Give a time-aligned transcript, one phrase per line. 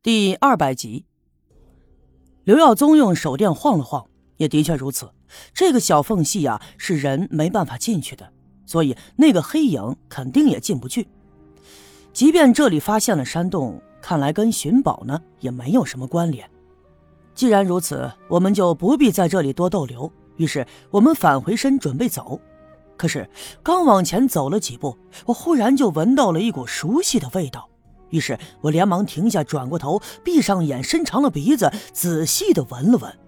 [0.00, 1.06] 第二百集，
[2.44, 5.10] 刘耀宗用手电晃了晃，也的确如此。
[5.52, 8.32] 这个小缝隙呀，是人没办法进去的，
[8.64, 11.08] 所以那个黑影肯定也进不去。
[12.12, 16.48] 即便这里发现了山洞，看来跟寻宝呢也没有什么关联。
[17.34, 20.10] 既然如此，我们就不必在这里多逗留。
[20.36, 22.40] 于是我们返回身准备走，
[22.96, 23.28] 可是
[23.64, 24.96] 刚往前走了几步，
[25.26, 27.68] 我忽然就闻到了一股熟悉的味道。
[28.10, 33.18] 于是我连忙停下，转过头，闭上眼，伸长了鼻子，仔细的闻了闻。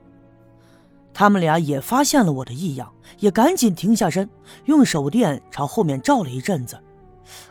[1.13, 4.29] 他们俩也发现了我的异样，也赶紧停下身，
[4.65, 6.79] 用手电朝后面照了一阵子。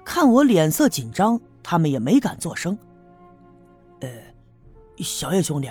[0.04, 2.78] 看我脸色紧张，他们也没敢作声。
[4.00, 4.10] 呃，
[4.98, 5.70] 小叶兄弟，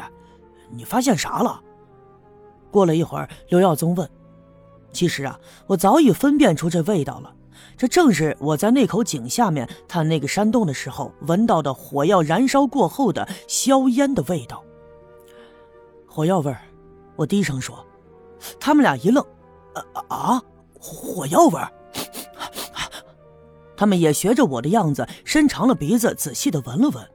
[0.70, 1.60] 你发现啥了？
[2.70, 4.08] 过了一会儿，刘耀宗问
[4.92, 7.34] ：“其实啊，我早已分辨出这味道了。”
[7.76, 14.64] 这正是我在那口井下面探那个山洞的时候闻到的火药燃烧过后的硝烟的味道。
[16.06, 16.60] 火药味儿，
[17.16, 17.84] 我低声说。
[18.60, 19.24] 他们俩一愣，
[19.74, 20.42] 啊啊，
[20.78, 21.72] 火药味儿！
[23.76, 27.08] 他们也学着我的样子，伸长了鼻子，仔细的闻了闻，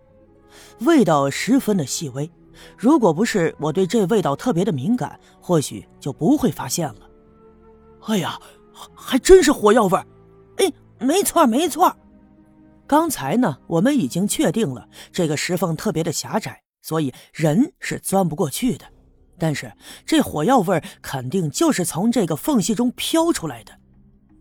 [0.82, 2.30] 味道十分的细微。
[2.78, 7.10] 如果不是我对这味道特别的敏感，或许就不会发现了。
[8.08, 8.38] 哎呀，
[8.94, 10.06] 还真是火药味儿！
[11.00, 11.96] 没错没错，
[12.88, 18.86] 刚才呢，我们已经确定了这个石缝特别的狭窄，所以人是钻不过去的。
[19.38, 19.72] 但是
[20.06, 23.74] 这火药味肯定就是从这个缝隙中飘出来的，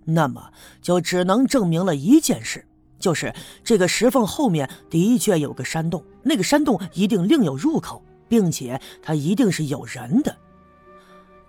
[0.04, 2.64] 那么就只能证明了一件事，
[2.98, 3.32] 就是
[3.64, 10.36] 这个石缝后面的确有个山洞，那个山洞一定另有入口，并且它一定是有人的。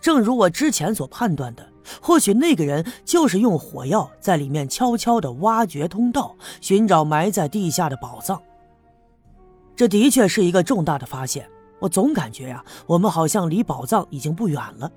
[0.04, 1.66] 正如我之前所判断的。
[2.02, 8.42] 或许那个人就是用火药在里面悄悄地挖掘通道，寻找埋在地下的宝藏。
[9.78, 11.50] 这的确是一个重大的发现。
[11.80, 14.92] 我总感觉呀，我们好像离宝藏已经不远了。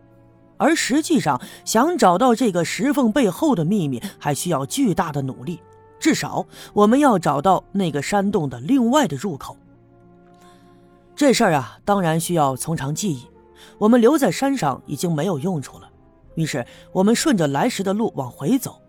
[0.56, 5.60] 而实际上，想找到这个石缝背后的秘密，还需要巨大的努力。
[6.00, 9.56] 至少，我们要找到那个山洞的另外的入口。
[11.14, 13.26] 这事儿啊，当然需要从长计议。
[13.78, 15.88] 我们留在山上已经没有用处了。
[16.34, 18.80] 于是我们顺着来时的路往回走，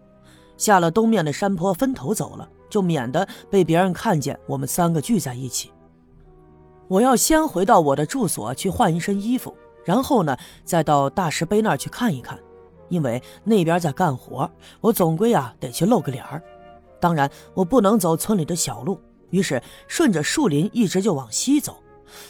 [0.57, 5.71] 下了东面的山坡，分头走了，就免得被别人看见我们三个聚在一起。
[6.89, 9.55] 我要先回到我的住所去换一身衣服，
[9.85, 12.37] 然后呢，再到大石碑那儿去看一看，
[12.89, 14.49] 因为那边在干活，
[14.81, 16.41] 我总归啊得去露个脸儿。
[16.99, 18.99] 当然，我不能走村里的小路，
[19.29, 21.77] 于是顺着树林一直就往西走，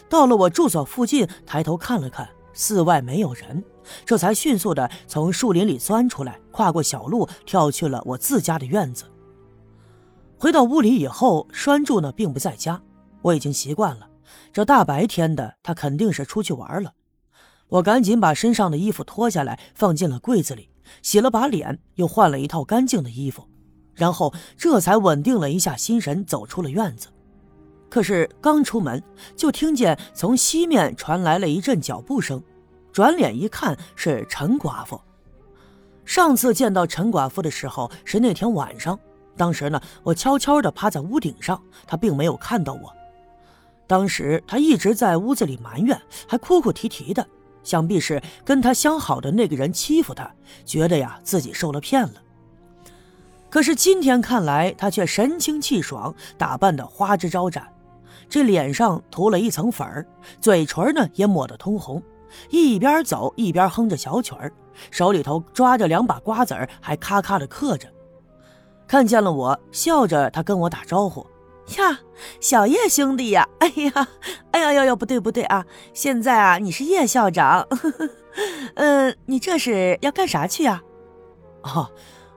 [0.10, 3.64] 到了我住所附近，抬头看了看，寺外没有人。
[4.06, 9.06] 这才迅速的从树林里钻出来，跨过小路，跳去了我自家的院子。
[10.38, 12.82] 回到屋里以后，栓柱呢并不在家，
[13.22, 14.08] 我已经习惯了。
[14.52, 16.94] 这大白天的，他肯定是出去玩了。
[17.70, 20.70] 我赶紧把身上的衣服脱下来，放进了柜子里，
[21.02, 23.48] 洗了把脸，又换了一套干净的衣服，
[23.94, 27.08] 然后这才稳定了一下心神，走出了院子。
[27.90, 29.02] 可是刚出门，
[29.36, 32.42] 就听见从西面传来了一阵脚步声。
[32.92, 35.00] 转脸一看，是陈寡妇。
[36.04, 38.98] 上次见到陈寡妇的时候是那天晚上，
[39.36, 42.92] 当时呢，我悄悄地趴在屋顶上，她并没有看到我。
[43.86, 47.28] 当时她一直在屋子里埋怨，还哭哭啼啼的，
[47.62, 50.30] 想必是跟她相好的那个人欺负她，
[50.66, 52.14] 觉得呀自己受了骗了。
[53.50, 57.68] 可是今天看来，她却神清气爽，打扮得花枝招展，
[58.30, 60.06] 这脸上涂了一层粉儿，
[60.42, 62.02] 嘴唇呢也抹得通红。
[62.50, 64.52] 一边走一边哼着小曲儿，
[64.92, 67.88] 手里头抓着两把瓜子儿，还咔咔的嗑着。
[68.86, 71.26] 看见了我，笑着他跟我打招呼
[71.78, 72.00] ：“呀，
[72.40, 73.48] 小叶兄弟呀！
[73.60, 74.08] 哎呀，
[74.52, 75.66] 哎呀呀呀，不对不对啊！
[75.94, 77.68] 现在啊，你是叶校长。
[78.76, 80.82] 嗯， 你这是要干啥去啊？
[81.64, 81.90] 哦，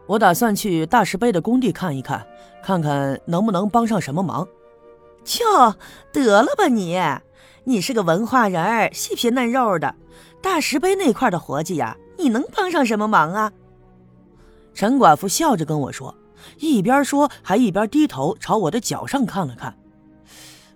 [0.06, 2.24] 我打算去大石碑的工地看一看，
[2.62, 4.46] 看看能不能帮上什么忙。
[5.40, 5.76] 哟，
[6.12, 7.00] 得了吧你！”
[7.64, 9.94] 你是个文化人儿，细皮嫩肉的，
[10.42, 13.52] 大石碑那块的活计呀，你能帮上什么忙啊？
[14.74, 16.14] 陈寡妇笑着跟我说，
[16.58, 19.76] 一边说还一边低头朝我的脚上看了看。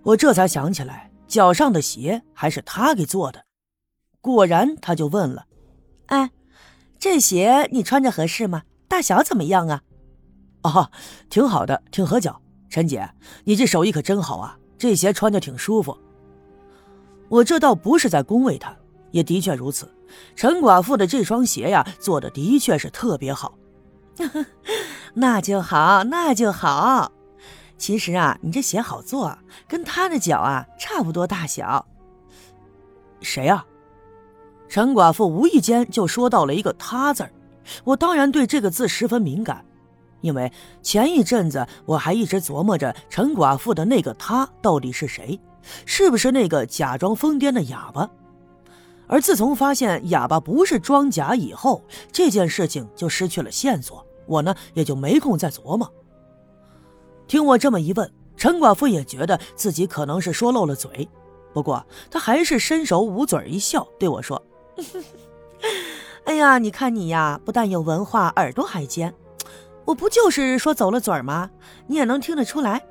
[0.03, 3.45] 我这才想起来，脚上的鞋还是他给做的。
[4.21, 5.47] 果然，他就问了
[6.07, 6.31] ：“哎，
[6.99, 8.63] 这鞋你穿着合适吗？
[8.89, 9.83] 大小怎么样啊
[10.63, 10.91] ？”“哦，
[11.31, 12.43] 挺好的，挺合脚。
[12.69, 13.09] 陈姐，
[13.45, 15.97] 你这手艺可真好啊，这鞋穿着挺舒服。”
[17.29, 18.77] 我这倒不是在恭维他，
[19.11, 19.89] 也的确如此。
[20.37, 23.59] 陈寡妇的这双鞋呀，做的的确是特别好。
[25.15, 27.11] 那就好，那就好。
[27.77, 31.87] 其实啊，你这鞋好做，跟他的脚啊差不多大小。
[33.21, 33.65] 谁呀？
[34.69, 37.33] 陈寡妇无意间就说到了一个“他”字儿，
[37.85, 39.65] 我当然对这个字十分敏感，
[40.25, 40.51] 因为
[40.81, 45.39] 前一阵子我还一直琢磨着陈寡妇的那个“他”到底是谁，
[45.85, 48.09] 是不是那个假装疯癫的哑巴？
[49.07, 55.93] 而自从发现哑巴不是装假以后，这件事情就失去了线索，我呢也就没空再琢磨。
[57.27, 61.07] 听我这么一问，陈寡妇也觉得自己可能是说漏了嘴，
[61.53, 64.43] 不过她还是伸手捂嘴一笑，对我说。
[66.25, 69.13] 哎呀，你看你呀，不但有文化，耳朵还尖。
[69.85, 71.51] 我不就是说走了嘴儿吗？
[71.87, 72.85] 你也能听得出来。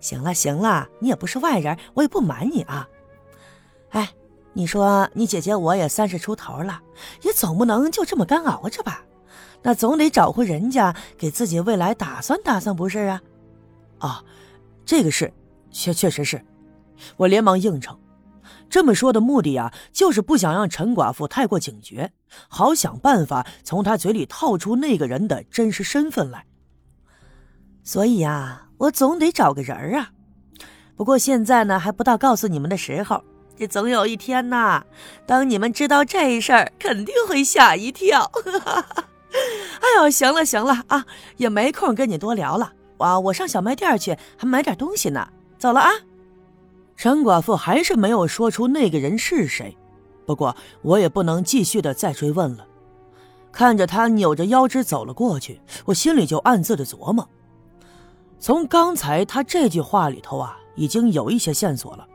[0.00, 2.88] 行了行了，你也不是外人，我也不瞒你啊。
[3.90, 4.10] 哎，
[4.52, 6.80] 你说你姐姐我也三十出头了，
[7.22, 9.04] 也总不能就这么干熬着吧？
[9.62, 13.22] 那总得找户人家，给自己未来打算打算，不是啊？
[13.98, 14.24] 啊，
[14.86, 15.30] 这个是，
[15.70, 16.42] 确确实是。
[17.18, 17.99] 我连忙应承。
[18.70, 22.12] 这么说的目的呀，就是不想让陈寡妇太过警觉，
[22.48, 26.46] 好想办法从她嘴里套出那个人的真实身份来。
[27.82, 30.12] 所以呀，我总得找个人儿啊。
[30.96, 33.22] 不过现在呢，还不到告诉你们的时候。
[33.56, 34.82] 这总有一天呐，
[35.26, 38.30] 当你们知道这事儿，肯定会吓一跳。
[39.82, 41.04] 哎呦，行了行了啊，
[41.36, 42.72] 也没空跟你多聊了。
[42.96, 45.28] 我我上小卖店去，还买点东西呢。
[45.58, 45.90] 走了啊。
[47.00, 49.74] 陈寡妇还是没有说出那个人是谁，
[50.26, 52.66] 不过我也不能继续的再追问了。
[53.50, 57.26] 看着他扭着腰肢走了过去，我心里就暗自的琢磨：
[58.38, 62.06] 从刚才他这句话里头啊，已经有一些线索了，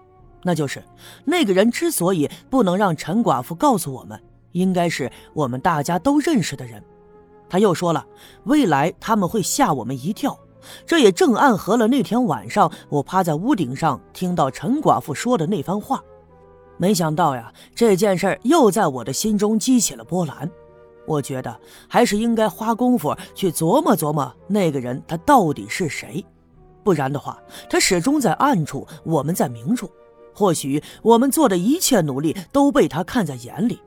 [0.44, 0.84] 那就是
[1.24, 4.22] 那个人之所以不能让陈寡妇告诉我们，
[4.52, 6.80] 应该是我们大家都认识的人。
[7.50, 8.06] 他又说了，
[8.44, 10.38] 未来他们会吓我们一跳。
[10.86, 16.02] 这也正暗合了那天晚上我趴在屋顶上听到陈寡妇说的那番话。
[16.78, 20.50] 没想到呀，这件事又在我的心中激起了波澜。
[21.08, 21.56] 我觉得
[21.88, 26.26] 还是应该花功夫去琢磨琢磨那个人他到底是谁，
[26.84, 27.40] 不然的话，
[27.70, 29.90] 他始终在暗处，我们在明处。
[30.34, 33.80] 或许我们做的一切努力都被他看在眼里，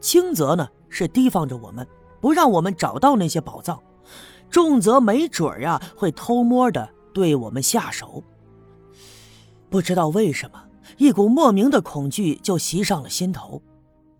[0.00, 1.86] 轻则呢是提防着我们，
[2.20, 3.80] 不让我们找到那些宝藏。
[4.54, 8.22] 重则没准儿呀，会偷摸的对我们下手。
[9.68, 10.62] 不知道为什么，
[10.96, 13.60] 一股莫名的恐惧就袭上了心头。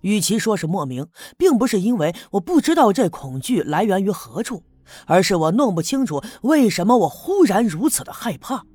[0.00, 1.06] 与其说是莫名，
[1.38, 4.64] 并不是因为我不知道这恐惧来源于何处，
[5.06, 8.66] 而是我弄不清楚为什么我忽然如此的害怕。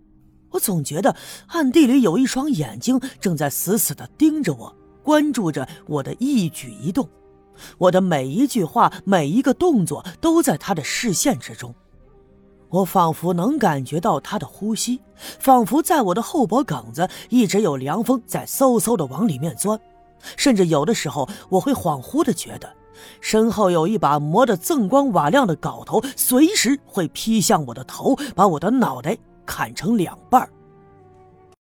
[0.52, 1.14] 我总觉得
[1.48, 4.74] 暗地里有一双眼睛正在死死的盯着我，
[5.04, 7.10] 关注着我的一举一动。
[7.78, 11.74] 我的每一句话，每一个动作，都在他的视线之中。
[12.70, 15.02] 我仿佛能感觉到他的呼吸，
[15.40, 19.80] 仿佛在我的后脖梗子一直有凉风在嗖嗖的往里面钻。
[20.38, 22.72] 甚至有的时候，我会恍惚的觉得，
[23.22, 30.48] 身后有一把磨得锃光瓦亮的镐头，随时会劈向我的头，把我的脑袋砍成两半